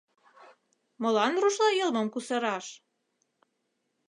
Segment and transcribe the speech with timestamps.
[1.01, 2.65] Молан рушла йылмым кусараш?